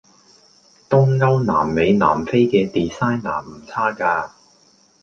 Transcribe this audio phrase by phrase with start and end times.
[0.89, 4.33] 東歐南美南非既 designer 唔差架